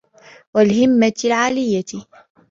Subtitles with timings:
[0.55, 1.83] وَالْهِمَّةِ الْعَلِيَّةِ